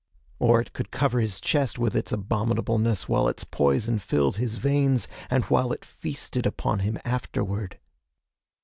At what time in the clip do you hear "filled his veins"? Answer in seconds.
3.99-5.07